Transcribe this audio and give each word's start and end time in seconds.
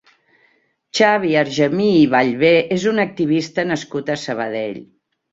Xavi 0.99 1.33
Argemí 1.41 1.89
i 1.97 2.07
Ballbè 2.13 2.51
és 2.75 2.85
un 2.91 3.01
activista 3.03 3.65
nascut 3.73 4.09
a 4.15 4.15
Sabadell. 4.23 4.81